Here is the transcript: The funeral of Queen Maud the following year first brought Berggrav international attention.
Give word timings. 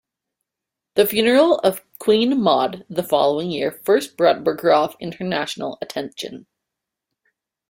The 0.95 1.05
funeral 1.05 1.59
of 1.59 1.83
Queen 1.99 2.41
Maud 2.41 2.85
the 2.89 3.03
following 3.03 3.51
year 3.51 3.69
first 3.71 4.17
brought 4.17 4.43
Berggrav 4.43 4.97
international 4.99 5.77
attention. 5.79 6.47